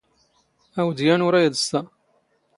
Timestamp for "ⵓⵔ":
1.25-1.33